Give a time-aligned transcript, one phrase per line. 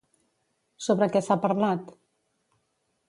[0.85, 1.93] Sobre què s'ha parlat?